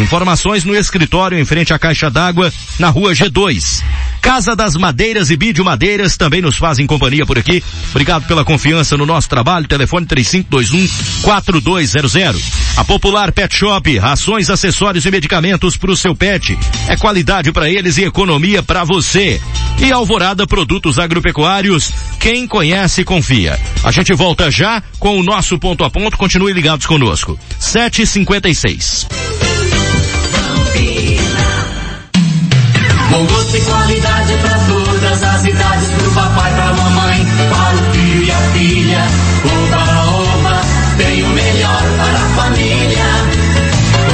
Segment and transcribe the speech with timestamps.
[0.00, 3.82] Informações no escritório em frente à caixa d'água, na rua G2.
[4.20, 7.62] Casa das Madeiras e Bídio Madeiras também nos fazem companhia por aqui.
[7.90, 9.68] Obrigado pela confiança no nosso trabalho.
[9.68, 12.42] Telefone 3521 4200.
[12.76, 16.58] A Popular Pet Shop, rações, acessórios e medicamentos para o seu pet.
[16.88, 19.40] É qualidade para eles e economia para você.
[19.78, 23.58] E Alvorada Produtos Agropecuários, quem conhece confia.
[23.84, 26.16] A gente volta já com o nosso ponto a ponto.
[26.16, 27.38] Continue ligados conosco.
[27.58, 29.49] 756.
[33.10, 38.22] Com gosto e qualidade para todas as idades, pro papai, pra mamãe, para o filho
[38.22, 39.06] e a filha.
[39.44, 40.60] Oba, oba,
[40.96, 43.04] tem o melhor para a família.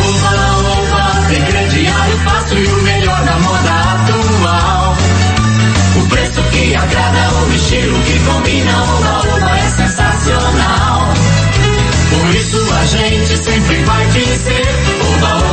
[0.01, 0.33] Oba,
[0.81, 4.97] oba, tem crediário fácil e o melhor da moda atual.
[5.97, 11.13] O preço que agrada, o estilo que combina, oba, oba é sensacional.
[12.09, 14.67] Por isso a gente sempre vai dizer,
[15.17, 15.46] oba, oba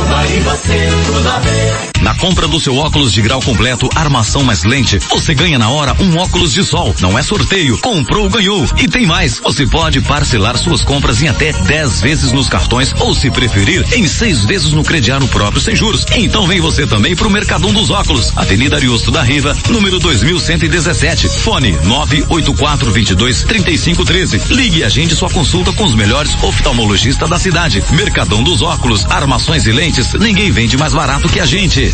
[2.04, 5.96] Na compra do seu óculos de grau completo, armação mais lente, você ganha na hora
[5.98, 6.94] um óculos de sol.
[7.00, 7.78] Não é sorteio.
[7.78, 8.62] Comprou, ganhou.
[8.76, 9.40] E tem mais.
[9.40, 14.06] Você pode parcelar suas compras em até 10 vezes nos cartões ou, se preferir, em
[14.06, 16.04] seis vezes no crediário próprio sem juros.
[16.14, 18.32] Então vem você também pro Mercadão dos Óculos.
[18.36, 21.28] Avenida Ariosto da Riva, número 2117.
[21.28, 24.54] Fone 984 22 3513.
[24.54, 27.82] Ligue e agende sua consulta com os melhores oftalmologistas da cidade.
[27.92, 31.92] Mercadão dos Óculos, armações e lentes, ninguém vende mais barato que a gente.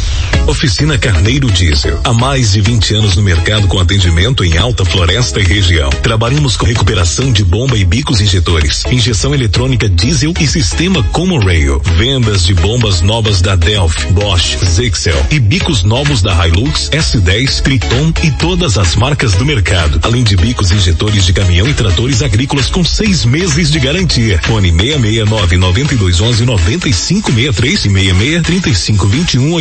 [0.51, 2.01] Oficina Carneiro Diesel.
[2.03, 5.89] Há mais de 20 anos no mercado com atendimento em Alta Floresta e região.
[6.03, 11.81] Trabalhamos com recuperação de bomba e bicos injetores, injeção eletrônica diesel e sistema Common Rail.
[11.97, 18.13] Vendas de bombas novas da Delphi, Bosch, Zexel e bicos novos da Hilux, S10, Triton
[18.25, 20.01] e todas as marcas do mercado.
[20.03, 24.41] Além de bicos injetores de caminhão e tratores agrícolas com seis meses de garantia.
[24.43, 29.61] Fone 669 9211 9563 e 66 3521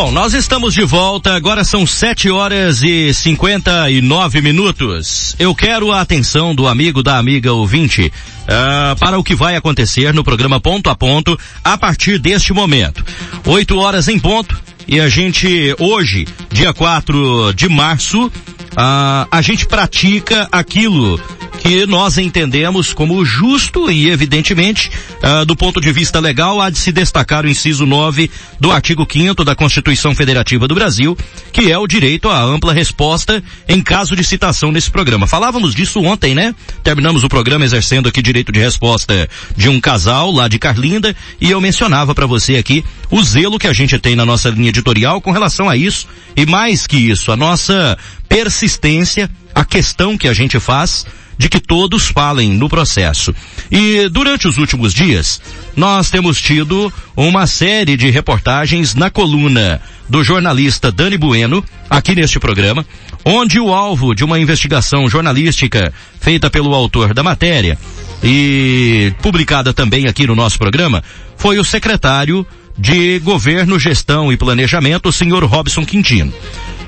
[0.00, 5.34] Bom, nós estamos de volta, agora são 7 horas e 59 minutos.
[5.40, 10.14] Eu quero a atenção do amigo, da amiga ouvinte, uh, para o que vai acontecer
[10.14, 13.04] no programa Ponto a Ponto a partir deste momento.
[13.44, 14.56] 8 horas em ponto,
[14.86, 18.30] e a gente, hoje, dia 4 de março,
[18.78, 21.20] uh, a gente pratica aquilo
[21.58, 24.90] que nós entendemos como justo e evidentemente,
[25.22, 28.30] uh, do ponto de vista legal, há de se destacar o inciso 9
[28.60, 31.18] do artigo 5 da Constituição Federativa do Brasil,
[31.52, 35.26] que é o direito à ampla resposta em caso de citação nesse programa.
[35.26, 36.54] Falávamos disso ontem, né?
[36.84, 41.50] Terminamos o programa exercendo aqui direito de resposta de um casal lá de Carlinda e
[41.50, 45.20] eu mencionava para você aqui o zelo que a gente tem na nossa linha editorial
[45.20, 46.06] com relação a isso
[46.36, 51.06] e mais que isso, a nossa persistência, a questão que a gente faz
[51.38, 53.32] de que todos falem no processo.
[53.70, 55.40] E durante os últimos dias,
[55.76, 62.40] nós temos tido uma série de reportagens na coluna do jornalista Dani Bueno, aqui neste
[62.40, 62.84] programa,
[63.24, 67.78] onde o alvo de uma investigação jornalística feita pelo autor da matéria
[68.22, 71.04] e publicada também aqui no nosso programa
[71.36, 72.44] foi o secretário
[72.78, 76.32] de Governo, Gestão e Planejamento, o senhor Robson Quintino.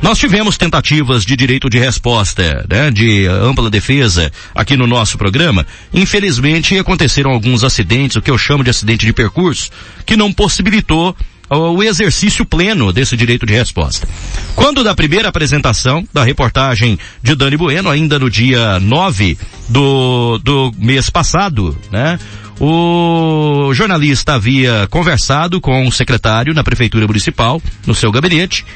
[0.01, 5.67] Nós tivemos tentativas de direito de resposta, né, de ampla defesa aqui no nosso programa.
[5.93, 9.71] Infelizmente aconteceram alguns acidentes, o que eu chamo de acidente de percurso,
[10.07, 11.15] que não possibilitou
[11.51, 14.09] o exercício pleno desse direito de resposta.
[14.55, 19.37] Quando da primeira apresentação da reportagem de Dani Bueno, ainda no dia 9
[19.69, 22.19] do, do mês passado, né?
[22.61, 28.67] O jornalista havia conversado com o secretário na prefeitura municipal, no seu gabinete,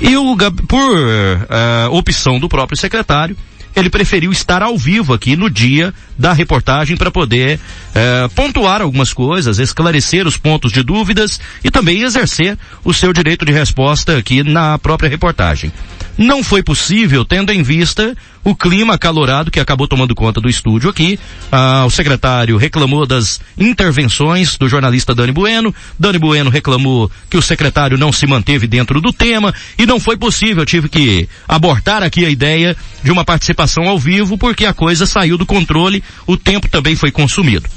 [0.00, 0.36] e o,
[0.66, 3.36] por uh, opção do próprio secretário,
[3.76, 7.60] ele preferiu estar ao vivo aqui no dia da reportagem para poder
[7.94, 13.44] é, pontuar algumas coisas, esclarecer os pontos de dúvidas e também exercer o seu direito
[13.44, 15.72] de resposta aqui na própria reportagem.
[16.18, 18.12] Não foi possível, tendo em vista
[18.42, 21.16] o clima acalorado que acabou tomando conta do estúdio aqui.
[21.52, 25.72] Ah, o secretário reclamou das intervenções do jornalista Dani Bueno.
[25.96, 30.16] Dani Bueno reclamou que o secretário não se manteve dentro do tema e não foi
[30.16, 30.62] possível.
[30.62, 35.06] Eu tive que abortar aqui a ideia de uma participação ao vivo porque a coisa
[35.06, 37.68] saiu do controle, o tempo também foi consumido.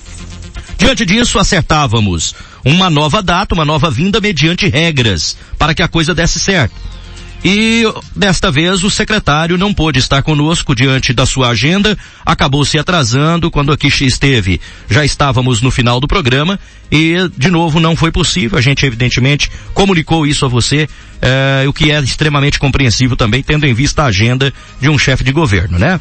[0.79, 2.33] Diante disso, acertávamos
[2.65, 6.73] uma nova data, uma nova vinda mediante regras para que a coisa desse certo.
[7.43, 7.83] E
[8.15, 13.49] desta vez o secretário não pôde estar conosco diante da sua agenda, acabou se atrasando
[13.49, 14.61] quando aqui esteve.
[14.87, 16.59] Já estávamos no final do programa
[16.91, 18.59] e de novo não foi possível.
[18.59, 20.87] A gente evidentemente comunicou isso a você,
[21.19, 25.23] eh, o que é extremamente compreensível também, tendo em vista a agenda de um chefe
[25.23, 25.99] de governo, né?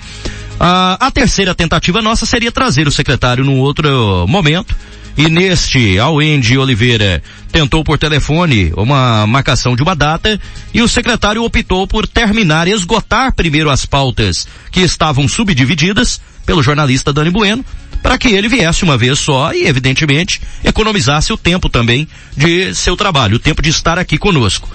[0.58, 4.76] Ah, a terceira tentativa nossa seria trazer o secretário num outro momento,
[5.20, 7.22] e neste, a Wendy Oliveira
[7.52, 10.40] tentou por telefone uma marcação de uma data
[10.72, 17.12] e o secretário optou por terminar, esgotar primeiro as pautas que estavam subdivididas pelo jornalista
[17.12, 17.62] Dani Bueno,
[18.02, 22.96] para que ele viesse uma vez só e, evidentemente, economizasse o tempo também de seu
[22.96, 24.70] trabalho, o tempo de estar aqui conosco.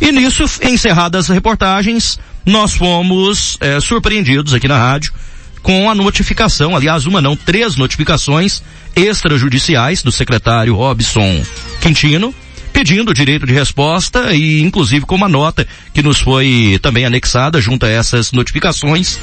[0.00, 5.12] E nisso, encerradas as reportagens, nós fomos é, surpreendidos aqui na rádio
[5.68, 8.62] com a notificação, aliás, uma não, três notificações
[8.96, 11.44] extrajudiciais do secretário Robson
[11.82, 12.34] Quintino,
[12.72, 17.84] pedindo direito de resposta e inclusive com uma nota que nos foi também anexada junto
[17.84, 19.18] a essas notificações.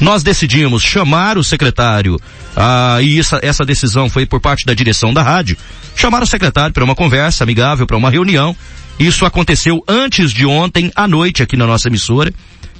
[0.00, 2.16] Nós decidimos chamar o secretário,
[2.56, 5.56] ah, e essa, essa decisão foi por parte da direção da rádio,
[5.96, 8.54] chamar o secretário para uma conversa amigável, para uma reunião.
[9.00, 12.32] Isso aconteceu antes de ontem à noite aqui na nossa emissora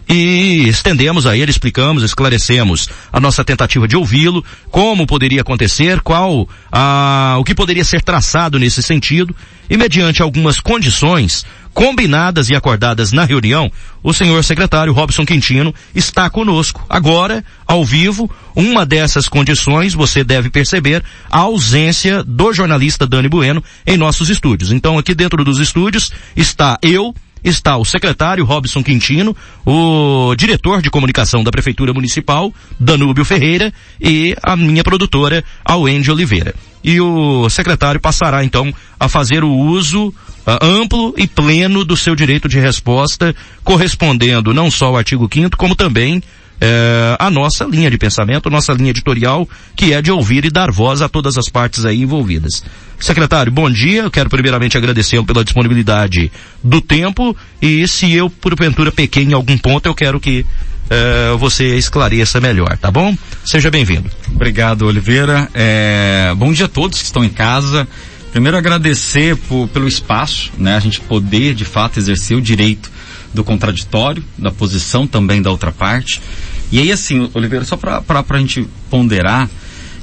[0.08, 6.48] e estendemos a ele, explicamos, esclarecemos a nossa tentativa de ouvi-lo, como poderia acontecer, qual
[6.72, 9.34] a, o que poderia ser traçado nesse sentido,
[9.68, 11.44] e mediante algumas condições
[11.74, 13.70] combinadas e acordadas na reunião,
[14.02, 18.28] o senhor secretário Robson Quintino está conosco agora, ao vivo.
[18.56, 24.72] Uma dessas condições, você deve perceber, a ausência do jornalista Dani Bueno em nossos estúdios.
[24.72, 30.90] Então aqui dentro dos estúdios está eu, está o secretário Robson Quintino, o diretor de
[30.90, 36.54] comunicação da Prefeitura Municipal, Danúbio Ferreira, e a minha produtora, Alwende Oliveira.
[36.82, 40.14] E o secretário passará então a fazer o uso uh,
[40.62, 45.74] amplo e pleno do seu direito de resposta, correspondendo não só ao artigo 5 como
[45.74, 46.22] também
[46.60, 50.70] é, a nossa linha de pensamento, nossa linha editorial, que é de ouvir e dar
[50.70, 52.64] voz a todas as partes aí envolvidas.
[52.98, 54.02] Secretário, bom dia.
[54.02, 56.32] Eu quero primeiramente agradecê-lo pela disponibilidade
[56.62, 60.44] do tempo e se eu, porventura, pequei em algum ponto, eu quero que
[60.90, 63.16] é, você esclareça melhor, tá bom?
[63.44, 64.10] Seja bem-vindo.
[64.34, 65.48] Obrigado, Oliveira.
[65.54, 67.86] É, bom dia a todos que estão em casa.
[68.32, 70.76] Primeiro agradecer por, pelo espaço, né?
[70.76, 72.90] A gente poder, de fato, exercer o direito
[73.32, 76.20] do contraditório, da posição também da outra parte.
[76.70, 79.48] E aí, assim, Oliveira, só para a gente ponderar,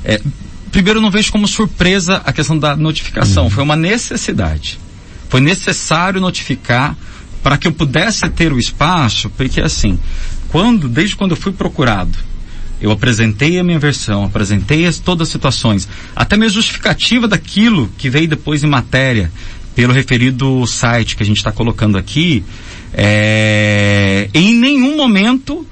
[0.03, 0.19] é,
[0.72, 3.50] primeiro eu não vejo como surpresa a questão da notificação, uhum.
[3.50, 4.79] foi uma necessidade.
[5.29, 6.95] Foi necessário notificar
[7.43, 10.00] para que eu pudesse ter o espaço, porque assim,
[10.50, 12.17] quando, desde quando eu fui procurado,
[12.81, 18.10] eu apresentei a minha versão, apresentei as, todas as situações, até mesmo justificativa daquilo que
[18.10, 19.31] veio depois em matéria,
[19.75, 22.43] pelo referido site que a gente está colocando aqui,
[22.93, 25.67] é, em nenhum momento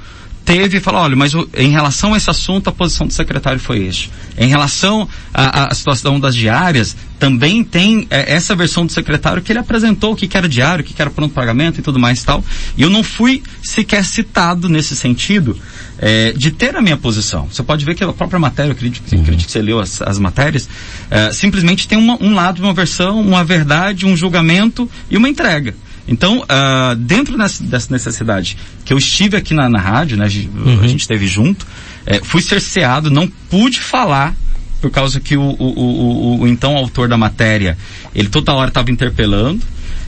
[0.45, 4.11] teve falar, olha, mas em relação a esse assunto, a posição do secretário foi este.
[4.37, 9.59] Em relação à, situação das diárias, também tem é, essa versão do secretário que ele
[9.59, 12.21] apresentou o que, que era diário, o que, que era pronto pagamento e tudo mais
[12.21, 12.43] e tal.
[12.75, 15.57] E eu não fui sequer citado nesse sentido
[15.97, 17.47] é, de ter a minha posição.
[17.49, 19.21] Você pode ver que a própria matéria, eu acredito, uhum.
[19.21, 20.67] acredito que você leu as, as matérias,
[21.09, 25.73] é, simplesmente tem uma, um lado, uma versão, uma verdade, um julgamento e uma entrega.
[26.07, 30.81] Então, uh, dentro dessa necessidade que eu estive aqui na, na rádio, né, uhum.
[30.81, 31.65] a gente esteve junto,
[32.05, 34.35] é, fui cerceado, não pude falar
[34.81, 37.77] por causa que o, o, o, o então autor da matéria,
[38.13, 39.61] ele toda hora estava interpelando.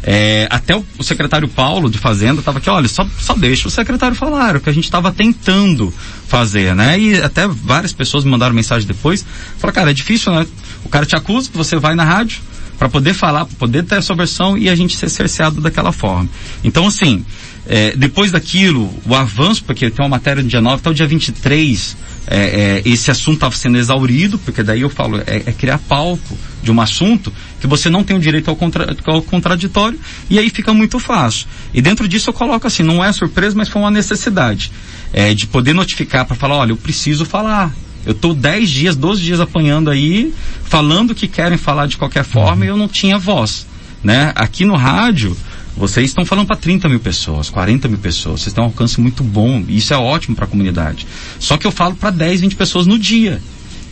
[0.03, 4.15] É, até o, secretário Paulo de Fazenda estava aqui, olha, só, só deixa o secretário
[4.15, 5.91] falar, o que a gente estava tentando
[6.27, 6.99] fazer, né?
[6.99, 9.25] E até várias pessoas me mandaram mensagem depois,
[9.57, 10.45] falaram, cara, é difícil, né?
[10.83, 12.41] O cara te acusa, você vai na rádio,
[12.77, 15.91] para poder falar, para poder ter a sua versão e a gente ser cerceado daquela
[15.91, 16.29] forma.
[16.63, 17.25] Então, assim,
[17.67, 21.07] é, depois daquilo, o avanço, porque tem uma matéria no dia 9, até o dia
[21.07, 25.79] 23, é, é, esse assunto estava sendo exaurido, porque daí eu falo, é, é, criar
[25.79, 30.37] palco de um assunto que você não tem o direito ao, contra, ao, contraditório, e
[30.37, 31.47] aí fica muito fácil.
[31.73, 34.71] E dentro disso eu coloco assim, não é surpresa, mas foi uma necessidade.
[35.13, 37.73] É, de poder notificar para falar, olha, eu preciso falar.
[38.05, 40.33] Eu estou 10 dias, 12 dias apanhando aí,
[40.63, 42.63] falando que querem falar de qualquer forma uhum.
[42.63, 43.65] e eu não tinha voz.
[44.03, 44.31] Né?
[44.35, 45.35] Aqui no rádio,
[45.75, 48.41] vocês estão falando para 30 mil pessoas, 40 mil pessoas.
[48.41, 49.63] Vocês têm um alcance muito bom.
[49.67, 51.07] Isso é ótimo para a comunidade.
[51.39, 53.41] Só que eu falo para 10, 20 pessoas no dia.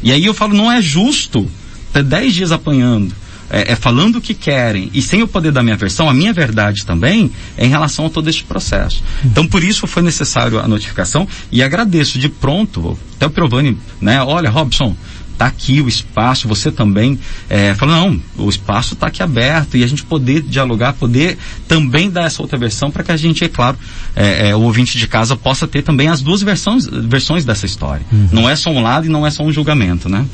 [0.01, 1.50] E aí eu falo, não é justo
[1.91, 3.13] ter 10 dias apanhando.
[3.53, 6.33] É, é, falando o que querem e sem o poder da minha versão, a minha
[6.33, 9.03] verdade também é em relação a todo este processo.
[9.24, 14.24] Então por isso foi necessário a notificação e agradeço de pronto, até o Pirovani, né,
[14.24, 14.95] olha Robson,
[15.38, 17.19] tá aqui o espaço, você também
[17.50, 22.10] é, falou, não, o espaço está aqui aberto e a gente poder dialogar, poder também
[22.10, 23.77] dar essa outra versão para que a gente, é claro,
[24.15, 28.05] é, é, o ouvinte de casa possa ter também as duas versões, versões dessa história.
[28.12, 28.29] Uhum.
[28.31, 30.25] Não é só um lado e não é só um julgamento, né?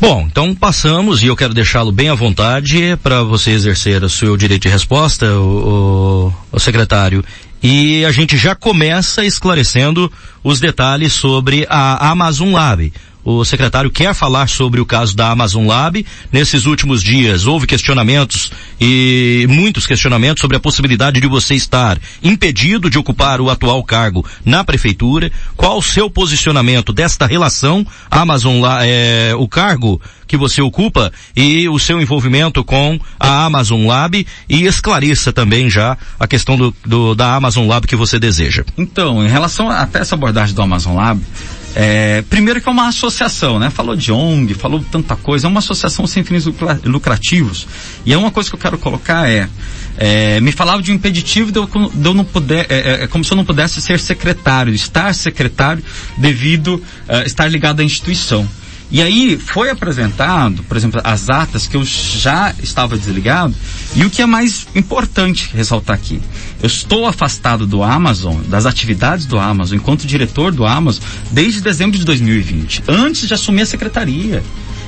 [0.00, 4.34] Bom, então passamos e eu quero deixá-lo bem à vontade para você exercer o seu
[4.34, 7.22] direito de resposta, o, o, o secretário.
[7.62, 10.10] E a gente já começa esclarecendo
[10.42, 12.90] os detalhes sobre a Amazon Lab
[13.24, 16.04] o secretário quer falar sobre o caso da Amazon Lab.
[16.32, 18.50] Nesses últimos dias houve questionamentos
[18.80, 24.24] e muitos questionamentos sobre a possibilidade de você estar impedido de ocupar o atual cargo
[24.44, 25.30] na prefeitura.
[25.56, 31.76] Qual o seu posicionamento desta relação Amazon é, o cargo que você ocupa e o
[31.78, 37.34] seu envolvimento com a Amazon Lab e esclareça também já a questão do, do da
[37.34, 38.64] Amazon Lab que você deseja.
[38.78, 41.20] Então, em relação até essa abordagem do Amazon Lab,
[41.74, 43.70] é, primeiro que é uma associação, né?
[43.70, 46.44] Falou de ONG, falou tanta coisa, é uma associação sem fins
[46.84, 47.66] lucrativos.
[48.04, 49.48] E é uma coisa que eu quero colocar é,
[49.96, 53.06] é me falava de um impeditivo de eu, de eu não poder, é, é, é,
[53.06, 55.82] como se eu não pudesse ser secretário, estar secretário
[56.16, 56.74] devido
[57.08, 58.48] uh, estar ligado à instituição.
[58.92, 63.54] E aí foi apresentado, por exemplo, as atas que eu já estava desligado.
[63.94, 66.20] E o que é mais importante ressaltar aqui,
[66.60, 71.98] eu estou afastado do Amazon, das atividades do Amazon, enquanto diretor do Amazon, desde dezembro
[71.98, 74.42] de 2020, antes de assumir a secretaria.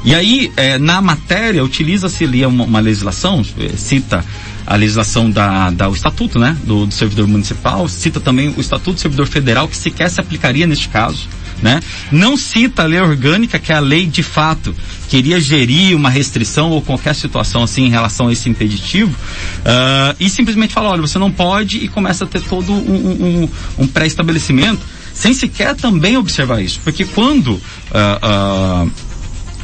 [0.05, 4.25] E aí, é, na matéria, utiliza-se ali uma, uma legislação, é, cita
[4.67, 8.95] a legislação da, da o estatuto, né, do, do servidor municipal, cita também o estatuto
[8.95, 11.29] do servidor federal que sequer se aplicaria neste caso
[11.63, 11.81] né?
[12.11, 14.75] Não cita a lei orgânica, que é a lei de fato
[15.09, 20.29] queria gerir uma restrição ou qualquer situação assim em relação a esse impeditivo, uh, e
[20.29, 24.81] simplesmente fala, olha, você não pode e começa a ter todo um, um, um pré-estabelecimento,
[25.15, 27.61] sem sequer também observar isso, porque quando uh,
[28.83, 28.91] uh,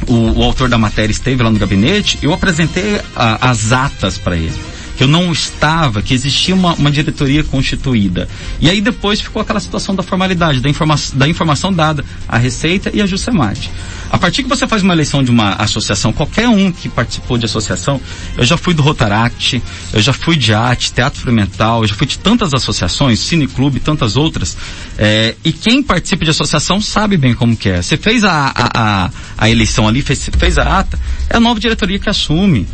[0.07, 4.53] o, o, autor da matéria esteve lá no gabinete, eu apresentei as atas para ele
[4.99, 8.27] que eu não estava, que existia uma, uma diretoria constituída.
[8.59, 12.91] E aí depois ficou aquela situação da formalidade, da, informa da informação dada à Receita
[12.93, 13.71] e à Juscemate.
[14.11, 17.45] A partir que você faz uma eleição de uma associação, qualquer um que participou de
[17.45, 18.01] associação,
[18.37, 19.63] eu já fui do Rotaract,
[19.93, 24.17] eu já fui de arte, Teatro Experimental, eu já fui de tantas associações, Cineclube, tantas
[24.17, 24.57] outras,
[24.97, 27.81] é, e quem participa de associação sabe bem como que é.
[27.81, 31.57] Você fez a, a, a, a eleição ali, fez, fez a ata, é a nova
[31.57, 32.67] diretoria que assume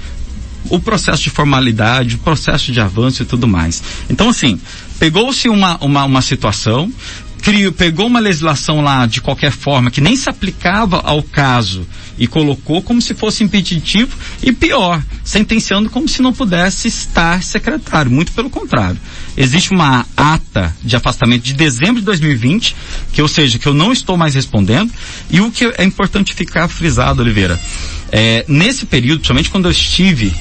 [0.70, 3.82] o processo de formalidade, o processo de avanço e tudo mais.
[4.10, 4.60] Então, assim,
[5.00, 6.92] pegou-se uma, uma, uma situação,
[7.42, 12.26] criou, pegou uma legislação lá de qualquer forma que nem se aplicava ao caso e
[12.28, 18.10] colocou como se fosse impeditivo e pior, sentenciando como se não pudesse estar secretário.
[18.10, 19.00] Muito pelo contrário.
[19.38, 22.76] Existe uma ata de afastamento de dezembro de 2020,
[23.12, 24.92] que ou seja, que eu não estou mais respondendo,
[25.30, 27.60] e o que é importante ficar frisado, Oliveira,
[28.18, 30.34] é, nesse período, principalmente quando eu estive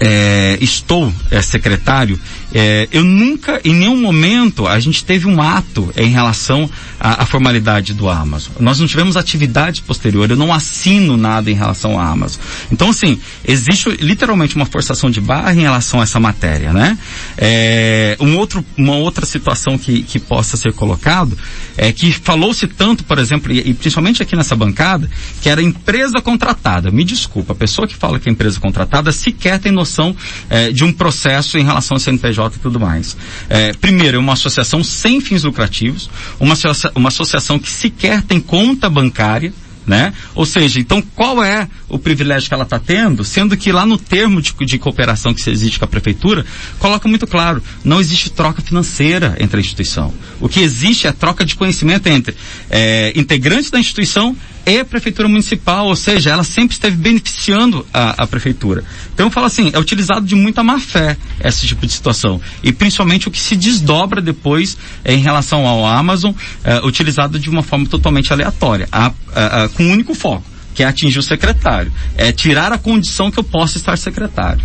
[0.00, 2.18] é, estou é, secretário,
[2.54, 7.26] é, eu nunca, em nenhum momento, a gente teve um ato em relação à, à,
[7.26, 8.52] formalidade do Amazon.
[8.60, 12.40] Nós não tivemos atividade posterior, eu não assino nada em relação à Amazon.
[12.70, 16.96] Então, assim, existe literalmente uma forçação de barra em relação a essa matéria, né?
[17.36, 21.36] É, um outro, uma outra situação que, que possa ser colocado
[21.76, 25.10] é que falou-se tanto, por exemplo, e, e principalmente aqui nessa bancada,
[25.42, 26.90] que era empresa contratada.
[26.90, 30.16] Me desculpa, a pessoa que fala que é empresa contratada sequer tem noção
[30.48, 33.16] é, de um processo em relação ao CNPJ e tudo mais.
[33.48, 36.54] É, primeiro, é uma associação sem fins lucrativos, uma,
[36.94, 39.52] uma associação que sequer tem conta bancária,
[39.86, 40.12] né?
[40.34, 43.96] Ou seja, então qual é o privilégio que ela está tendo, sendo que lá no
[43.96, 46.44] termo de, de, cooperação que existe com a prefeitura,
[46.78, 50.12] coloca muito claro, não existe troca financeira entre a instituição.
[50.40, 52.36] O que existe é troca de conhecimento entre
[52.70, 58.26] é, integrantes da instituição e prefeitura municipal, ou seja, ela sempre esteve beneficiando a, a
[58.26, 58.82] prefeitura.
[59.14, 62.40] Então eu falo assim, é utilizado de muita má fé esse tipo de situação.
[62.64, 66.32] E principalmente o que se desdobra depois é, em relação ao Amazon,
[66.64, 70.82] é, utilizado de uma forma totalmente aleatória, a, a, a, com um único foco, que
[70.82, 71.90] é atingir o secretário.
[72.16, 74.62] É tirar a condição que eu possa estar secretário.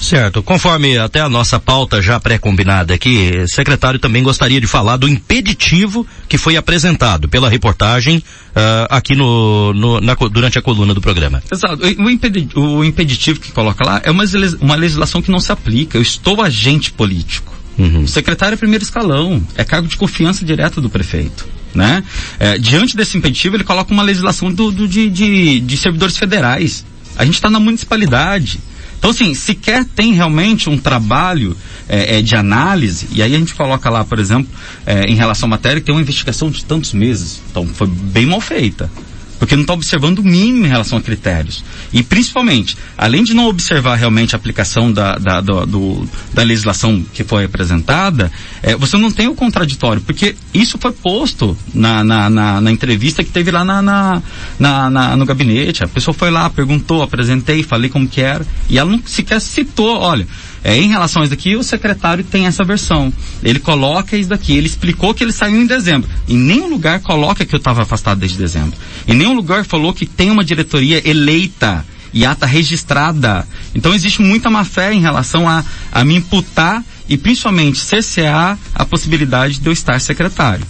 [0.00, 0.44] Certo.
[0.44, 5.08] Conforme até a nossa pauta já pré-combinada aqui, o secretário também gostaria de falar do
[5.08, 11.00] impeditivo que foi apresentado pela reportagem uh, aqui no, no na, durante a coluna do
[11.00, 11.42] programa.
[11.50, 11.82] Exato.
[11.82, 14.22] O, impedi, o impeditivo que coloca lá é uma,
[14.60, 15.98] uma legislação que não se aplica.
[15.98, 17.52] Eu estou agente político.
[17.76, 18.02] Uhum.
[18.02, 21.57] O secretário é primeiro escalão, é cargo de confiança direto do prefeito.
[21.74, 22.02] Né?
[22.38, 26.84] É, diante desse impeditivo, ele coloca uma legislação do, do de, de, de servidores federais.
[27.16, 28.58] A gente está na municipalidade.
[28.98, 31.56] Então, assim, sequer tem realmente um trabalho
[31.88, 34.50] é, é, de análise, e aí a gente coloca lá, por exemplo,
[34.84, 37.40] é, em relação à matéria, que tem uma investigação de tantos meses.
[37.50, 38.90] Então, foi bem mal feita
[39.38, 41.64] porque não está observando o mínimo em relação a critérios.
[41.92, 47.04] E principalmente, além de não observar realmente a aplicação da, da, do, do, da legislação
[47.14, 48.30] que foi apresentada,
[48.62, 53.22] é, você não tem o contraditório, porque isso foi posto na, na, na, na entrevista
[53.22, 55.84] que teve lá na, na, na, no gabinete.
[55.84, 59.98] A pessoa foi lá, perguntou, apresentei, falei como que era, e ela não sequer citou,
[59.98, 60.26] olha,
[60.62, 63.12] é, em relação a isso daqui, o secretário tem essa versão.
[63.42, 64.56] Ele coloca isso daqui.
[64.56, 66.08] Ele explicou que ele saiu em dezembro.
[66.28, 68.76] Em nenhum lugar coloca que eu estava afastado desde dezembro.
[69.06, 73.46] Em nenhum lugar falou que tem uma diretoria eleita e ata registrada.
[73.74, 78.84] Então existe muita má fé em relação a, a me imputar e principalmente CCA a
[78.84, 80.66] possibilidade de eu estar secretário.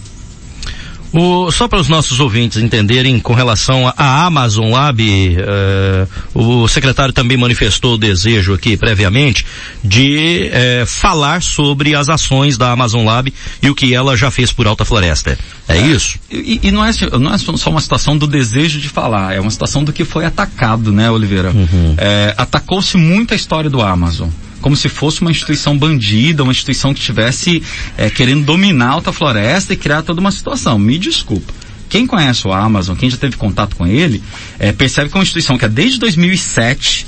[1.11, 7.13] O, só para os nossos ouvintes entenderem com relação à Amazon Lab, uh, o secretário
[7.13, 9.45] também manifestou o desejo aqui previamente
[9.83, 14.51] de uh, falar sobre as ações da Amazon Lab e o que ela já fez
[14.51, 15.37] por Alta Floresta.
[15.67, 16.19] É, é isso?
[16.29, 19.51] E, e, não, é, não é só uma situação do desejo de falar, é uma
[19.51, 21.51] situação do que foi atacado, né, Oliveira?
[21.51, 21.95] Uhum.
[21.97, 24.29] É, Atacou-se muito a história do Amazon
[24.61, 27.63] como se fosse uma instituição bandida, uma instituição que estivesse
[27.97, 30.77] é, querendo dominar a Alta Floresta e criar toda uma situação.
[30.77, 31.53] Me desculpa.
[31.89, 34.21] Quem conhece o Amazon, quem já teve contato com ele,
[34.59, 37.07] é, percebe que é uma instituição que é desde 2007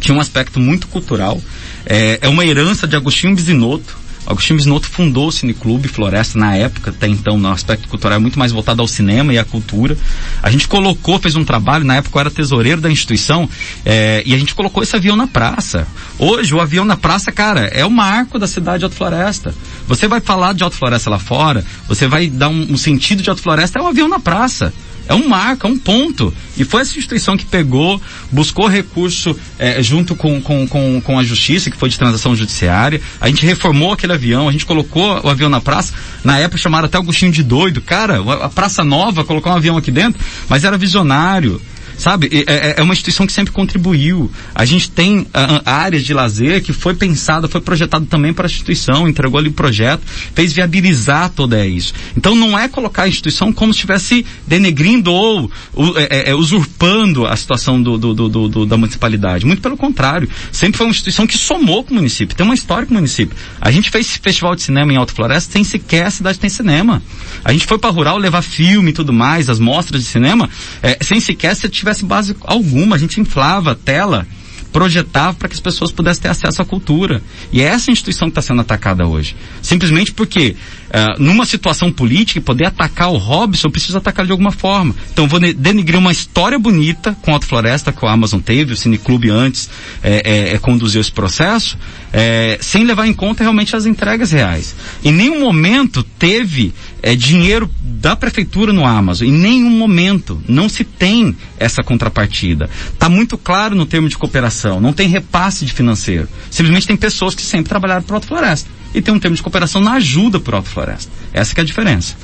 [0.00, 1.40] tinha um aspecto muito cultural.
[1.86, 6.90] É, é uma herança de Agostinho Bisinotto, Agostinho Bisnoto fundou o Cineclube Floresta na época,
[6.90, 9.96] até então, no aspecto cultural, muito mais voltado ao cinema e à cultura.
[10.42, 13.48] A gente colocou, fez um trabalho, na época eu era tesoureiro da instituição,
[13.84, 15.86] é, e a gente colocou esse avião na praça.
[16.18, 19.54] Hoje, o avião na praça, cara, é o marco da cidade de Alto Floresta.
[19.86, 23.28] Você vai falar de Alto Floresta lá fora, você vai dar um, um sentido de
[23.28, 24.72] Alto Floresta, é um avião na praça.
[25.08, 26.32] É um marco, é um ponto.
[26.56, 31.22] E foi essa instituição que pegou, buscou recurso é, junto com, com, com, com, a
[31.22, 33.00] justiça, que foi de transação judiciária.
[33.20, 35.92] A gente reformou aquele avião, a gente colocou o avião na praça.
[36.22, 37.80] Na época chamaram até Agostinho de doido.
[37.80, 41.60] Cara, a Praça Nova, colocar um avião aqui dentro, mas era visionário.
[41.96, 42.44] Sabe?
[42.46, 44.30] É, é, uma instituição que sempre contribuiu.
[44.54, 48.46] A gente tem a, a áreas de lazer que foi pensada, foi projetado também para
[48.46, 50.02] a instituição, entregou ali o projeto,
[50.34, 51.94] fez viabilizar toda isso.
[52.16, 55.50] Então não é colocar a instituição como se estivesse denegrindo ou
[55.96, 59.46] é, é, é, usurpando a situação do, do, do, do, da municipalidade.
[59.46, 60.28] Muito pelo contrário.
[60.52, 62.36] Sempre foi uma instituição que somou com o município.
[62.36, 63.36] Tem uma história com o município.
[63.60, 67.02] A gente fez festival de cinema em Alto Floresta sem sequer a cidade tem cinema.
[67.44, 70.48] A gente foi para rural levar filme e tudo mais, as mostras de cinema,
[70.82, 72.96] é, sem sequer se tivesse base alguma.
[72.96, 74.26] A gente inflava a tela
[74.72, 77.22] projetava para que as pessoas pudessem ter acesso à cultura.
[77.52, 79.36] E é essa instituição que está sendo atacada hoje.
[79.62, 80.56] Simplesmente porque,
[80.94, 84.94] uh, numa situação política, poder atacar o Robson, eu preciso atacar de alguma forma.
[85.12, 89.30] Então, vou denigrir uma história bonita com a Floresta, que o Amazon teve, o Cineclube
[89.30, 89.68] antes
[90.02, 91.76] é, é, é, conduziu esse processo,
[92.12, 94.74] é, sem levar em conta realmente as entregas reais.
[95.04, 99.28] Em nenhum momento teve é, dinheiro da prefeitura no Amazon.
[99.28, 100.42] Em nenhum momento.
[100.48, 102.68] Não se tem essa contrapartida.
[102.92, 104.80] Está muito claro no termo de cooperação.
[104.80, 106.28] Não tem repasse de financeiro.
[106.50, 108.68] Simplesmente tem pessoas que sempre trabalharam para Alto Floresta.
[108.94, 111.10] E tem um termo de cooperação na ajuda por Alto Floresta.
[111.32, 112.16] Essa é a diferença.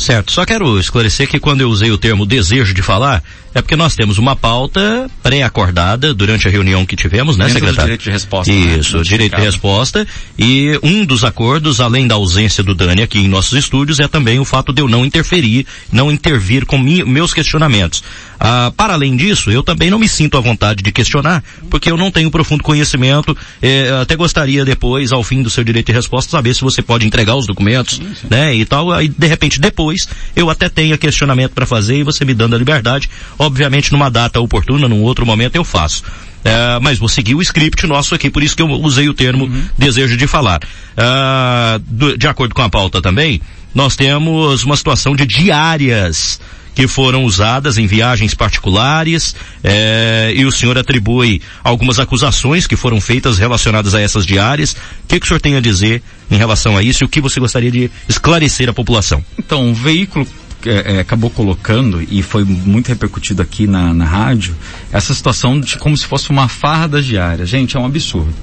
[0.00, 0.32] Certo.
[0.32, 3.22] Só quero esclarecer que quando eu usei o termo desejo de falar,
[3.54, 7.82] é porque nós temos uma pauta pré-acordada durante a reunião que tivemos, né, Dentro secretário?
[7.84, 8.52] direito de resposta.
[8.52, 8.78] Né?
[8.78, 9.02] Isso, né?
[9.02, 10.06] direito de resposta.
[10.38, 14.38] E um dos acordos, além da ausência do Dani aqui em nossos estúdios, é também
[14.38, 18.02] o fato de eu não interferir, não intervir com mi, meus questionamentos.
[18.38, 21.96] Ah, para além disso, eu também não me sinto à vontade de questionar, porque eu
[21.96, 23.36] não tenho profundo conhecimento.
[23.60, 27.06] Eh, até gostaria depois, ao fim do seu direito de resposta, saber se você pode
[27.06, 28.28] entregar os documentos, sim, sim.
[28.30, 28.92] né, e tal.
[28.92, 29.89] Aí, de repente, depois,
[30.34, 34.40] eu até tenha questionamento para fazer e você me dando a liberdade Obviamente, numa data
[34.40, 36.02] oportuna, num outro momento, eu faço.
[36.44, 39.44] É, mas vou seguir o script nosso aqui, por isso que eu usei o termo
[39.44, 39.64] uhum.
[39.76, 40.60] desejo de falar.
[40.96, 43.40] É, do, de acordo com a pauta também,
[43.74, 46.40] nós temos uma situação de diárias
[46.74, 53.00] que foram usadas em viagens particulares é, e o senhor atribui algumas acusações que foram
[53.00, 54.72] feitas relacionadas a essas diárias.
[54.72, 54.76] O
[55.08, 57.40] que, que o senhor tem a dizer em relação a isso e o que você
[57.40, 59.24] gostaria de esclarecer à população?
[59.38, 60.26] Então, o veículo
[60.66, 64.54] é, é, acabou colocando, e foi muito repercutido aqui na, na rádio,
[64.92, 67.48] essa situação de como se fosse uma farra das diárias.
[67.48, 68.34] Gente, é um absurdo.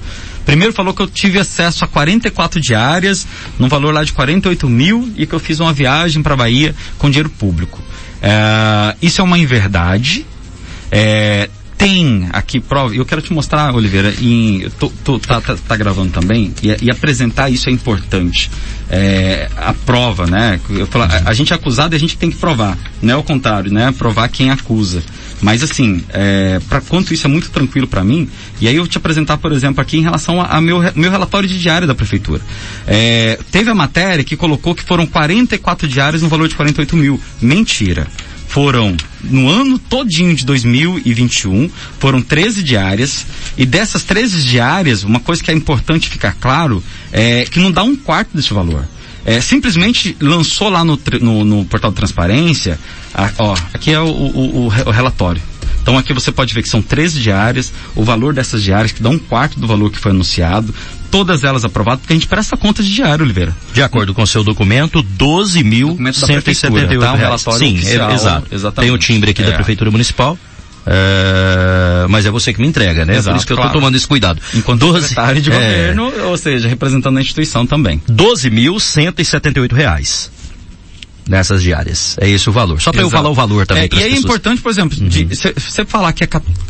[0.44, 3.26] Primeiro falou que eu tive acesso a 44 diárias,
[3.58, 7.08] num valor lá de 48 mil, e que eu fiz uma viagem para Bahia com
[7.08, 7.80] dinheiro público.
[8.22, 10.26] É, isso é uma inverdade.
[10.90, 15.76] É, tem aqui prova, eu quero te mostrar, Oliveira, em, tô, tô, tá, tá, tá,
[15.76, 18.50] gravando também, e, e, apresentar isso é importante.
[18.90, 20.58] É, a prova, né?
[20.70, 23.16] Eu falo, a, a, gente é acusado e a gente tem que provar, não é
[23.16, 23.94] o contrário, né?
[23.96, 25.02] Provar quem acusa.
[25.40, 28.28] Mas assim, é, para quanto isso é muito tranquilo para mim,
[28.60, 31.10] e aí eu vou te apresentar, por exemplo, aqui em relação a, a meu, meu
[31.12, 32.42] relatório de diário da prefeitura.
[32.88, 37.20] É, teve a matéria que colocou que foram 44 diários no valor de 48 mil.
[37.40, 38.08] Mentira
[38.48, 45.44] foram, no ano todinho de 2021, foram 13 diárias, e dessas 13 diárias, uma coisa
[45.44, 46.82] que é importante ficar claro,
[47.12, 48.84] é que não dá um quarto desse valor.
[49.24, 52.80] É, simplesmente lançou lá no, no, no portal de transparência,
[53.12, 55.42] a, ó, aqui é o, o, o, relatório.
[55.82, 59.10] Então aqui você pode ver que são 13 diárias, o valor dessas diárias que dá
[59.10, 60.74] um quarto do valor que foi anunciado,
[61.10, 63.54] todas elas aprovadas, porque a gente presta conta de diário, Oliveira.
[63.72, 67.12] De acordo com o seu documento, 12.178 tá?
[67.12, 68.46] Um relatório Sim, oficial, é, exato.
[68.50, 68.88] Exatamente.
[68.88, 69.46] Tem o timbre aqui é.
[69.46, 70.38] da Prefeitura Municipal.
[70.90, 73.16] É, mas é você que me entrega, né?
[73.16, 73.64] Exato, Por isso que claro.
[73.64, 74.40] eu estou tomando esse cuidado.
[74.54, 78.00] Enquanto 12, secretário de é, governo, ou seja, representando a instituição também.
[78.10, 80.30] 12.178 reais
[81.28, 82.16] nessas diárias.
[82.18, 82.80] É esse o valor.
[82.80, 83.88] Só para eu falar o valor também.
[83.92, 85.86] É, e é importante, por exemplo, você uhum.
[85.86, 86.28] falar que é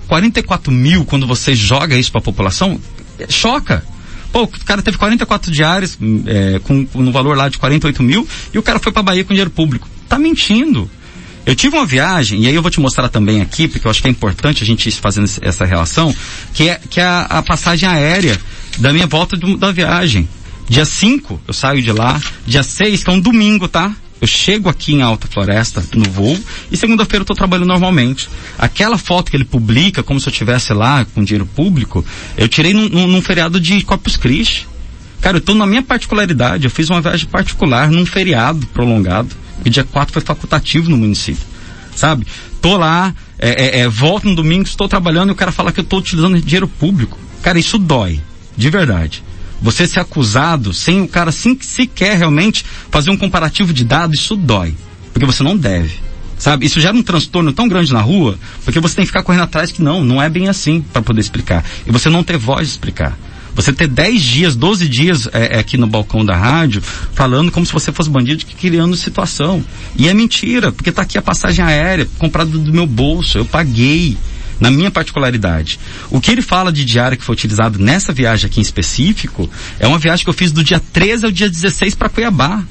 [0.09, 2.81] 44 mil quando você joga isso para a população,
[3.29, 3.85] choca.
[4.33, 8.29] Pô, o cara teve 44 diárias é, com, com um valor lá de 48 mil
[8.53, 9.89] e o cara foi para Bahia com dinheiro público.
[10.09, 10.91] Tá mentindo.
[11.47, 14.03] Eu tive uma viagem, e aí eu vou te mostrar também aqui, porque eu acho
[14.03, 16.15] que é importante a gente ir fazendo essa relação,
[16.53, 18.39] que é, que é a, a passagem aérea
[18.77, 20.29] da minha volta do, da viagem.
[20.69, 23.97] Dia 5 eu saio de lá, dia 6, que é um domingo, tá?
[24.21, 26.39] Eu chego aqui em Alta Floresta no voo
[26.71, 28.29] e segunda-feira eu estou trabalhando normalmente.
[28.59, 32.05] Aquela foto que ele publica, como se eu estivesse lá com dinheiro público,
[32.37, 34.67] eu tirei num, num, num feriado de Corpus Christi.
[35.21, 36.65] Cara, eu estou na minha particularidade.
[36.65, 39.35] Eu fiz uma viagem particular num feriado prolongado.
[39.65, 41.43] E dia 4 foi facultativo no município.
[41.95, 42.27] Sabe?
[42.61, 45.81] Tô lá, é, é, é, volto no domingo, estou trabalhando e o cara fala que
[45.81, 47.19] eu estou utilizando dinheiro público.
[47.43, 48.21] Cara, isso dói.
[48.57, 49.23] De verdade
[49.61, 54.37] você ser acusado sem o cara sim, sequer realmente fazer um comparativo de dados, isso
[54.37, 54.75] dói.
[55.13, 56.09] Porque você não deve.
[56.39, 56.67] Sabe?
[56.67, 59.73] Isso gera um transtorno tão grande na rua, porque você tem que ficar correndo atrás
[59.73, 61.65] que não, não é bem assim para poder explicar.
[61.85, 63.19] E você não ter voz de explicar.
[63.57, 67.67] Você ter 10 dias, 12 dias é, é, aqui no balcão da rádio, falando como
[67.67, 69.65] se você fosse bandido, criando situação.
[69.97, 74.17] E é mentira, porque tá aqui a passagem aérea, comprada do meu bolso, eu paguei
[74.61, 75.79] na minha particularidade.
[76.11, 79.87] O que ele fala de diário que foi utilizado nessa viagem aqui em específico é
[79.87, 82.65] uma viagem que eu fiz do dia 13 ao dia 16 para Cuiabá.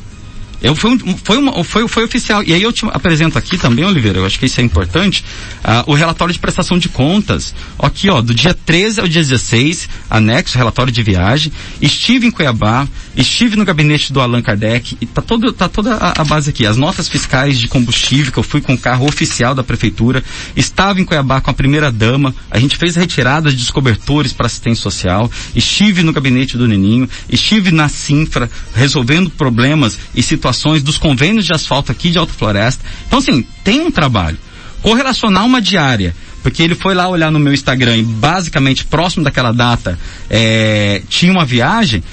[0.61, 2.43] Eu, foi, um, foi, uma, foi, foi oficial.
[2.43, 5.23] E aí eu te apresento aqui também, Oliveira, eu acho que isso é importante,
[5.63, 7.53] uh, o relatório de prestação de contas.
[7.77, 11.51] Aqui, ó, do dia 13 ao dia 16, anexo, relatório de viagem.
[11.79, 16.21] Estive em Cuiabá, estive no gabinete do Allan Kardec, e tá, todo, tá toda a,
[16.21, 16.65] a base aqui.
[16.65, 20.23] As notas fiscais de combustível, que eu fui com o carro oficial da prefeitura.
[20.55, 22.33] Estava em Cuiabá com a primeira dama.
[22.49, 25.29] A gente fez retiradas de descobertores para assistência social.
[25.55, 27.07] Estive no gabinete do Neninho.
[27.29, 32.33] Estive na Sinfra, resolvendo problemas e situações situações dos convênios de asfalto aqui de Alta
[32.33, 32.83] Floresta.
[33.07, 34.37] Então, assim, tem um trabalho.
[34.81, 39.51] Correlacionar uma diária, porque ele foi lá olhar no meu Instagram e basicamente próximo daquela
[39.51, 42.03] data é, tinha uma viagem,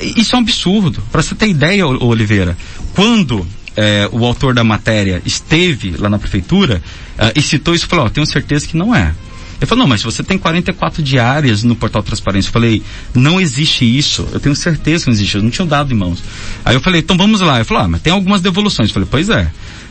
[0.00, 1.02] isso é um absurdo.
[1.10, 2.56] Para você ter ideia, Oliveira,
[2.94, 6.82] quando é, o autor da matéria esteve lá na prefeitura
[7.18, 9.14] uh, e citou isso, falou, oh, tenho certeza que não é.
[9.60, 12.48] Ele falou, não, mas você tem 44 diárias no portal Transparência.
[12.48, 12.82] Eu falei,
[13.14, 14.26] não existe isso.
[14.32, 15.36] Eu tenho certeza que não existe.
[15.36, 16.22] Eu não tinha dado em mãos.
[16.64, 17.56] Aí eu falei, então vamos lá.
[17.56, 18.88] Ele falou, ah, mas tem algumas devoluções.
[18.88, 19.50] Eu falei, pois é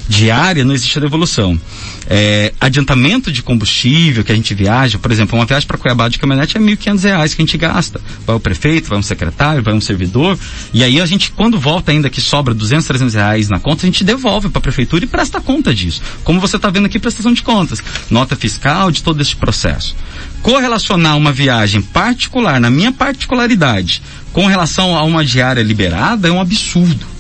[0.10, 1.60] diária não existe a devolução.
[2.08, 6.17] É, adiantamento de combustível que a gente viaja, por exemplo, uma viagem para Cuiabá de
[6.17, 8.02] caminhonete é R$ 1.500 que a gente gasta.
[8.26, 10.38] Vai o prefeito, vai um secretário, vai um servidor,
[10.74, 13.86] e aí a gente, quando volta ainda que sobra 200, 300 reais na conta, a
[13.86, 16.02] gente devolve para a prefeitura e presta conta disso.
[16.24, 19.95] Como você está vendo aqui, prestação de contas, nota fiscal de todo esse processo.
[20.41, 24.02] Correlacionar uma viagem particular, na minha particularidade,
[24.34, 27.18] com relação a uma diária liberada é um absurdo.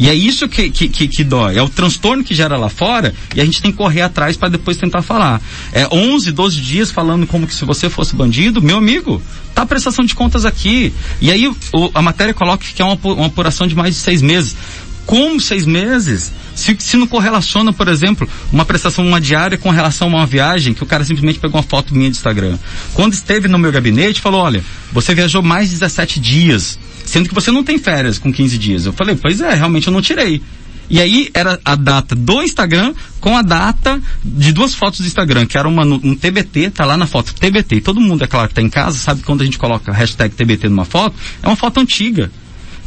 [0.00, 1.58] E é isso que, que, que, que, dói.
[1.58, 4.48] É o transtorno que gera lá fora e a gente tem que correr atrás para
[4.48, 5.42] depois tentar falar.
[5.74, 9.22] É 11, 12 dias falando como que se você fosse bandido, meu amigo,
[9.54, 10.90] tá a prestação de contas aqui.
[11.20, 11.56] E aí o,
[11.92, 14.56] a matéria coloca que é uma, uma apuração de mais de seis meses.
[15.06, 16.32] Como seis meses?
[16.54, 20.74] Se, se não correlaciona, por exemplo, uma prestação uma diária com relação a uma viagem
[20.74, 22.58] que o cara simplesmente pegou uma foto minha de Instagram.
[22.94, 27.34] Quando esteve no meu gabinete, falou, olha, você viajou mais de 17 dias, sendo que
[27.34, 28.86] você não tem férias com 15 dias.
[28.86, 30.42] Eu falei, pois é, realmente eu não tirei.
[30.90, 35.46] E aí era a data do Instagram com a data de duas fotos do Instagram,
[35.46, 37.76] que era uma um TBT, tá lá na foto TBT.
[37.76, 40.34] E todo mundo, é claro, que tá em casa, sabe quando a gente coloca hashtag
[40.34, 42.30] TBT numa foto, é uma foto antiga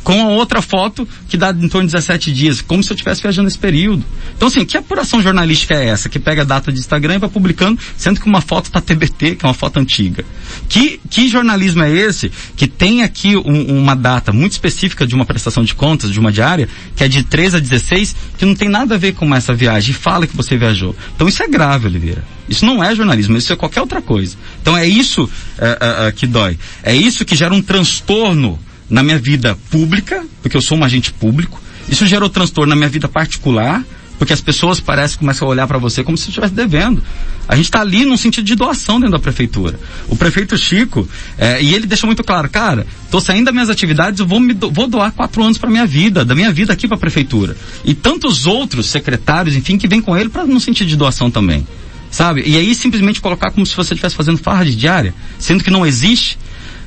[0.04, 3.22] com a outra foto que dá em torno de 17 dias, como se eu estivesse
[3.22, 4.04] viajando nesse período.
[4.36, 6.10] Então assim, que apuração jornalística é essa?
[6.10, 9.36] Que pega a data de Instagram e vai publicando, sendo que uma foto está TBT,
[9.36, 10.26] que é uma foto antiga.
[10.68, 15.26] Que, que jornalismo é esse que tem aqui um, uma data muito específica de uma
[15.26, 18.70] prestação de contas, de uma diária, que é de 3 a 16, que não tem
[18.70, 20.96] nada a ver com essa viagem e fala que você viajou.
[21.16, 22.24] Então isso é grave, Oliveira.
[22.48, 24.36] Isso não é jornalismo, isso é qualquer outra coisa.
[24.62, 26.58] Então é isso é, é, é, que dói.
[26.84, 31.12] É isso que gera um transtorno na minha vida pública, porque eu sou um agente
[31.12, 31.62] público.
[31.88, 33.84] Isso gerou transtorno na minha vida particular,
[34.18, 37.04] porque as pessoas parecem começam a olhar para você como se estivesse devendo.
[37.48, 39.80] A gente está ali num sentido de doação dentro da prefeitura.
[40.08, 44.20] O prefeito Chico, é, e ele deixa muito claro, cara, tô saindo das minhas atividades,
[44.20, 46.88] eu vou, me do, vou doar quatro anos para minha vida, da minha vida aqui
[46.88, 47.58] para a prefeitura.
[47.84, 51.68] E tantos outros secretários, enfim, que vêm com ele para no sentido de doação também.
[52.10, 52.44] Sabe?
[52.46, 55.86] E aí simplesmente colocar como se você estivesse fazendo farra de diária, sendo que não
[55.86, 56.38] existe.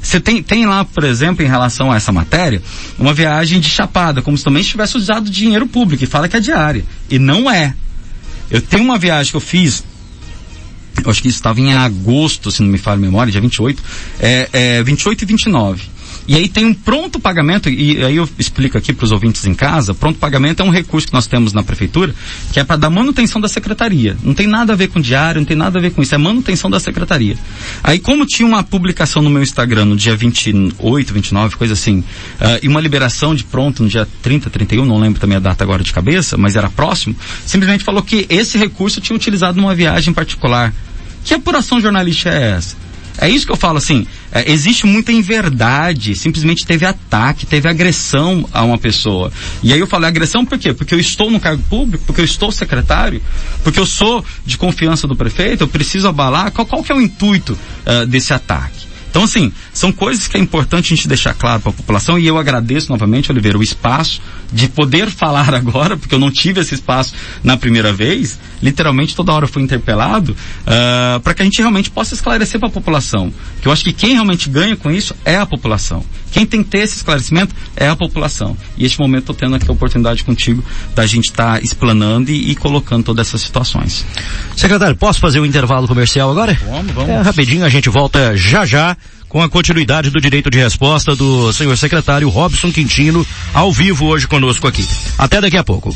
[0.07, 2.63] Você tem, tem lá, por exemplo, em relação a essa matéria,
[2.97, 6.41] uma viagem de chapada, como se também tivesse usado dinheiro público, e fala que é
[6.41, 6.85] diária.
[7.11, 7.75] E não é.
[8.49, 9.83] Eu tenho uma viagem que eu fiz,
[11.05, 13.83] eu acho que isso estava em agosto, se não me falha a memória, dia 28,
[14.21, 15.83] é, é 28 e 29.
[16.29, 19.55] E aí tem um pronto pagamento, e aí eu explico aqui para os ouvintes em
[19.55, 22.15] casa, pronto pagamento é um recurso que nós temos na prefeitura,
[22.53, 24.17] que é para dar manutenção da secretaria.
[24.23, 26.19] Não tem nada a ver com diário, não tem nada a ver com isso, é
[26.19, 27.37] manutenção da secretaria.
[27.83, 32.05] Aí como tinha uma publicação no meu Instagram no dia 28, 29, coisa assim, uh,
[32.63, 35.85] e uma liberação de pronto no dia 30, 31, não lembro também a data agora
[35.85, 40.73] de cabeça, mas era próximo, simplesmente falou que esse recurso tinha utilizado numa viagem particular.
[41.25, 42.86] Que apuração jornalística é essa?
[43.19, 44.07] É isso que eu falo assim.
[44.33, 46.15] É, existe muita inverdade.
[46.15, 49.33] Simplesmente teve ataque, teve agressão a uma pessoa.
[49.63, 50.73] E aí eu falo, agressão por quê?
[50.73, 53.23] Porque eu estou no cargo público, porque eu estou secretário,
[53.63, 56.51] porque eu sou de confiança do prefeito, eu preciso abalar.
[56.53, 58.86] Qual, qual que é o intuito uh, desse ataque?
[59.11, 62.27] Então, assim, são coisas que é importante a gente deixar claro para a população e
[62.27, 64.21] eu agradeço novamente, Oliveira, o espaço
[64.53, 69.33] de poder falar agora, porque eu não tive esse espaço na primeira vez, literalmente toda
[69.33, 73.33] hora eu fui interpelado, uh, para que a gente realmente possa esclarecer para a população.
[73.61, 76.05] Que eu acho que quem realmente ganha com isso é a população.
[76.31, 78.57] Quem tem que ter esse esclarecimento é a população.
[78.77, 80.63] E este momento estou tendo aqui a oportunidade contigo
[80.95, 84.05] da gente estar tá explanando e, e, colocando todas essas situações.
[84.55, 86.59] Secretário, posso fazer um intervalo comercial agora?
[86.69, 87.11] Vamos, vamos.
[87.11, 88.97] É, rapidinho, a gente volta já já
[89.37, 94.27] com a continuidade do direito de resposta do senhor secretário Robson Quintino, ao vivo hoje
[94.27, 94.83] conosco aqui.
[95.19, 95.95] Até daqui a pouco.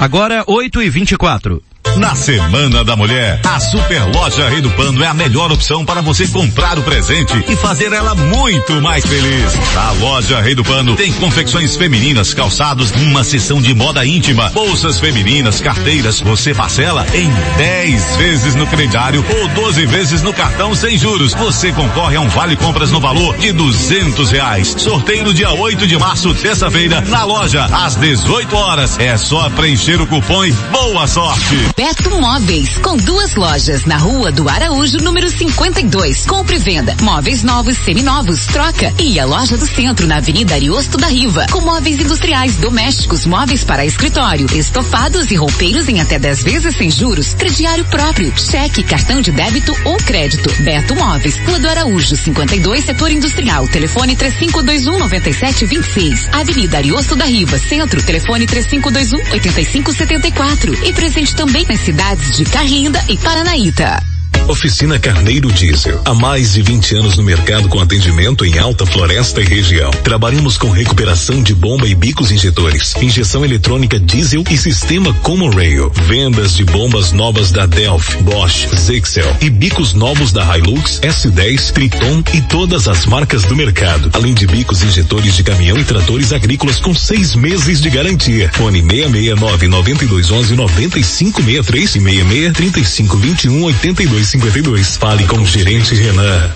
[0.00, 1.62] Agora 8 e 24
[1.98, 6.00] na Semana da Mulher, a Super Loja Rei do Pano é a melhor opção para
[6.00, 9.52] você comprar o presente e fazer ela muito mais feliz.
[9.76, 15.00] A loja Rei do Pano tem confecções femininas, calçados, uma seção de moda íntima, bolsas
[15.00, 16.20] femininas, carteiras.
[16.20, 21.34] Você parcela em 10 vezes no crediário ou 12 vezes no cartão sem juros.
[21.34, 24.74] Você concorre a um vale compras no valor de duzentos reais.
[24.78, 28.98] Sorteio no dia 8 de março, terça-feira, na loja, às 18 horas.
[29.00, 31.56] É só preencher o cupom e boa sorte!
[31.88, 36.26] Beto Móveis, com duas lojas na Rua do Araújo, número 52.
[36.26, 38.92] Compre e venda, móveis novos, seminovos, troca.
[38.98, 43.64] E a loja do centro, na Avenida Ariosto da Riva, com móveis industriais, domésticos, móveis
[43.64, 49.22] para escritório, estofados e roupeiros em até 10 vezes sem juros, crediário próprio, cheque, cartão
[49.22, 50.52] de débito ou crédito.
[50.62, 56.28] Beto Móveis, Rua do Araújo, 52, setor industrial, telefone 3521 9726.
[56.32, 60.84] Avenida Ariosto da Riva, centro, telefone 3521 8574.
[60.84, 64.17] E presente também nas cidades de Carrinda e Paranaíta.
[64.48, 66.00] Oficina Carneiro Diesel.
[66.06, 69.90] Há mais de 20 anos no mercado com atendimento em Alta Floresta e região.
[70.02, 75.92] Trabalhamos com recuperação de bomba e bicos injetores, injeção eletrônica diesel e sistema Common Rail.
[76.06, 82.22] Vendas de bombas novas da Delphi, Bosch, Zexel e bicos novos da Hilux, S10, Triton
[82.32, 84.10] e todas as marcas do mercado.
[84.14, 88.50] Além de bicos injetores de caminhão e tratores agrícolas com seis meses de garantia.
[88.54, 94.96] Fone 669 9211 9563 e 66 3521 82 52.
[94.96, 96.50] Fale com o gerente Renan.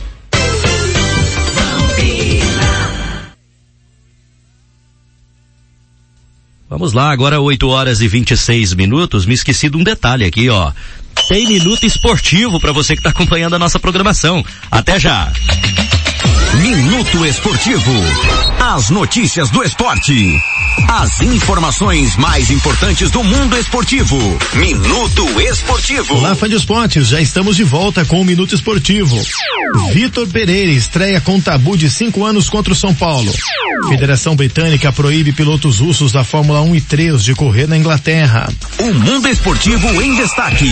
[6.68, 9.27] Vamos lá, agora 8 horas e 26 minutos.
[9.27, 10.73] Me esqueci de um detalhe aqui, ó.
[11.29, 14.45] tem Minuto Esportivo para você que está acompanhando a nossa programação.
[14.71, 15.31] Até já.
[16.61, 17.93] Minuto Esportivo.
[18.61, 20.38] As notícias do esporte.
[20.87, 24.19] As informações mais importantes do mundo esportivo.
[24.55, 26.15] Minuto Esportivo.
[26.15, 29.19] Olá, fã de esportes, já estamos de volta com o Minuto Esportivo.
[29.93, 33.33] Vitor Pereira estreia com tabu de cinco anos contra o São Paulo.
[33.88, 38.53] Federação Britânica proíbe pilotos russos da Fórmula 1 e 3 de correr na Inglaterra.
[38.79, 40.71] O mundo esportivo em destaque.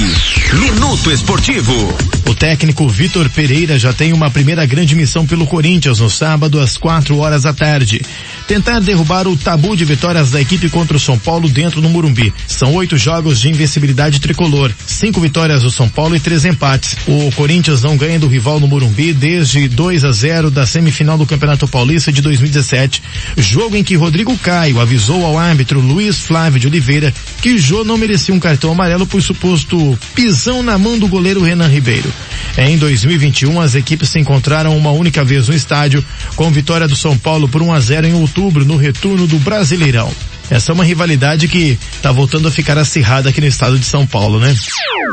[0.53, 1.97] Minuto Esportivo.
[2.31, 6.77] O técnico Vitor Pereira já tem uma primeira grande missão pelo Corinthians no sábado às
[6.77, 8.01] quatro horas da tarde.
[8.47, 12.33] Tentar derrubar o tabu de vitórias da equipe contra o São Paulo dentro do Morumbi.
[12.47, 16.97] São oito jogos de invencibilidade tricolor, cinco vitórias do São Paulo e três empates.
[17.05, 21.27] O Corinthians não ganha do rival no Morumbi desde 2 a 0 da semifinal do
[21.27, 23.03] Campeonato Paulista de 2017.
[23.39, 27.13] Jogo em que Rodrigo Caio avisou ao árbitro Luiz Flávio de Oliveira
[27.43, 31.67] que Jô não merecia um cartão amarelo por suposto pisão na mão do goleiro Renan
[31.67, 32.20] Ribeiro.
[32.59, 36.05] Em 2021, as equipes se encontraram uma única vez no estádio,
[36.37, 40.11] com vitória do São Paulo por 1 a 0 em outubro no retorno do Brasileirão.
[40.51, 44.05] Essa é uma rivalidade que está voltando a ficar acirrada aqui no estado de São
[44.05, 44.53] Paulo, né?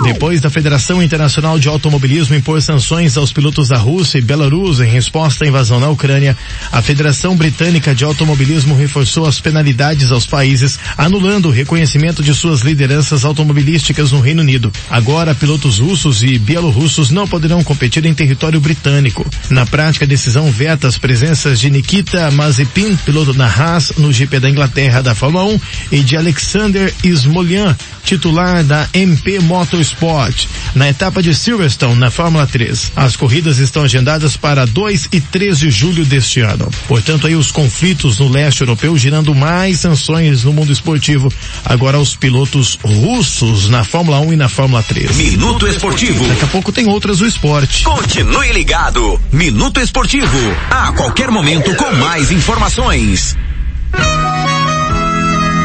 [0.03, 4.89] Depois da Federação Internacional de Automobilismo impor sanções aos pilotos da Rússia e Belarus em
[4.89, 6.35] resposta à invasão na Ucrânia,
[6.71, 12.61] a Federação Britânica de Automobilismo reforçou as penalidades aos países, anulando o reconhecimento de suas
[12.61, 14.71] lideranças automobilísticas no Reino Unido.
[14.89, 19.25] Agora, pilotos russos e bielorrussos não poderão competir em território britânico.
[19.51, 24.39] Na prática, a decisão veta as presenças de Nikita Mazepin, piloto da Haas, no GP
[24.39, 25.59] da Inglaterra da Fórmula 1,
[25.91, 32.93] e de Alexander Smolian, titular da MP Motorsport, na etapa de Silverstone, na Fórmula 3.
[32.95, 36.69] As corridas estão agendadas para 2 e 3 de julho deste ano.
[36.87, 41.31] Portanto, aí os conflitos no leste europeu girando mais sanções no mundo esportivo.
[41.65, 45.15] Agora os pilotos russos na Fórmula 1 e na Fórmula 3.
[45.15, 46.25] Minuto Esportivo.
[46.27, 47.83] Daqui a pouco tem outras do esporte.
[47.83, 49.19] Continue ligado.
[49.31, 50.37] Minuto Esportivo.
[50.69, 53.35] A qualquer momento com mais informações.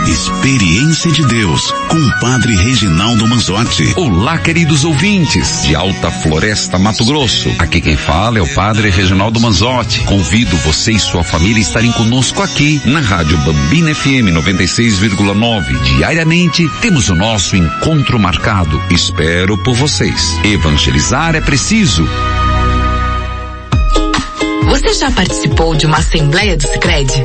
[0.07, 3.95] Experiência de Deus, com o Padre Reginaldo Manzotti.
[3.97, 7.49] Olá, queridos ouvintes de Alta Floresta, Mato Grosso.
[7.59, 10.01] Aqui quem fala é o Padre Reginaldo Manzotti.
[10.01, 15.81] Convido você e sua família a estarem conosco aqui na Rádio Bambina FM 96,9.
[15.83, 18.83] Diariamente temos o nosso encontro marcado.
[18.91, 20.37] Espero por vocês.
[20.43, 22.09] Evangelizar é preciso.
[24.65, 27.25] Você já participou de uma assembleia do Sicredi?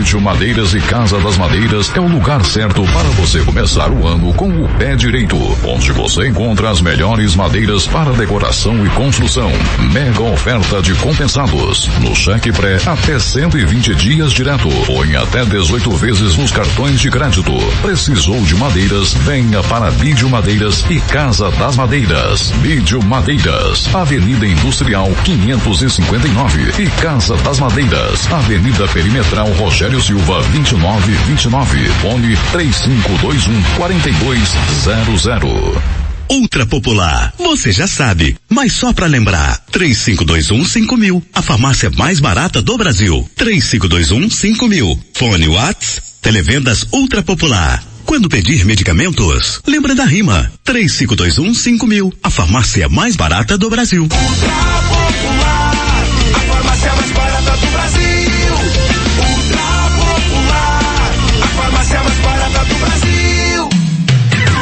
[0.00, 4.32] Vídeo Madeiras e Casa das Madeiras é o lugar certo para você começar o ano
[4.32, 9.52] com o pé direito, onde você encontra as melhores madeiras para decoração e construção.
[9.92, 11.86] Mega oferta de compensados.
[12.00, 17.10] No cheque pré, até 120 dias direto, ou em até 18 vezes nos cartões de
[17.10, 17.52] crédito.
[17.82, 19.12] Precisou de madeiras?
[19.12, 22.50] Venha para Vídeo Madeiras e Casa das Madeiras.
[22.62, 32.36] Vídeo Madeiras, Avenida Industrial 559 e Casa das Madeiras, Avenida Perimetral Rogério Silva 2929, fone
[32.52, 36.00] 3521 4200.
[36.30, 42.62] Ultra Popular, você já sabe, mas só para lembrar, 3521 5000, a farmácia mais barata
[42.62, 43.28] do Brasil.
[43.34, 47.82] 3521 5000, fone Whats, televendas Ultra Popular.
[48.04, 50.52] Quando pedir medicamentos, lembra da rima.
[50.62, 54.02] 3521 5000, a farmácia mais barata do Brasil.
[54.02, 54.89] Ultra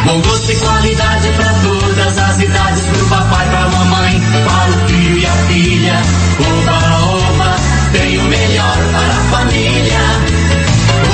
[0.09, 5.19] Bom gosto e qualidade pra todas as idades, pro papai, pra mamãe, para o filho
[5.19, 6.03] e a filha.
[6.41, 7.57] Oba, oba,
[7.93, 10.01] tem o melhor para a família.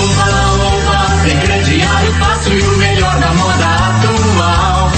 [0.00, 0.28] Oba,
[0.62, 4.92] oba, tem crediário fácil e o melhor na moda atual.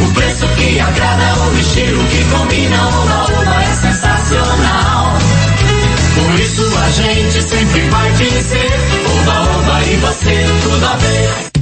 [0.00, 5.18] O preço que agrada, o estilo que combina, oba, oba é sensacional.
[6.14, 8.80] Por isso a gente sempre vai dizer,
[9.20, 11.53] oba, oba e você tudo a ver.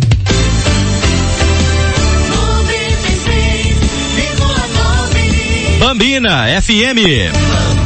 [5.82, 7.81] Bambina FM.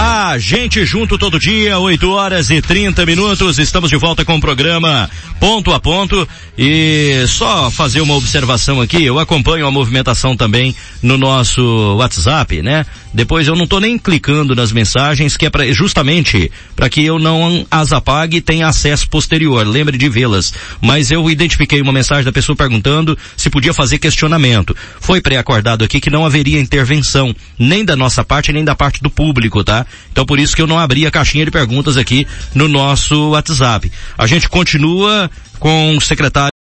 [0.00, 3.58] A gente junto todo dia, 8 horas e 30 minutos.
[3.58, 6.28] Estamos de volta com o programa Ponto a Ponto.
[6.56, 10.72] E só fazer uma observação aqui, eu acompanho a movimentação também
[11.02, 12.86] no nosso WhatsApp, né?
[13.12, 17.18] Depois eu não tô nem clicando nas mensagens, que é pra, justamente para que eu
[17.18, 19.66] não as apague e tenha acesso posterior.
[19.66, 20.52] Lembre de vê-las.
[20.80, 24.76] Mas eu identifiquei uma mensagem da pessoa perguntando se podia fazer questionamento.
[25.00, 29.10] Foi pré-acordado aqui que não haveria intervenção, nem da nossa parte, nem da parte do
[29.10, 29.86] público, tá?
[30.10, 33.90] Então por isso que eu não abri a caixinha de perguntas aqui no nosso WhatsApp.
[34.16, 36.57] A gente continua com o secretário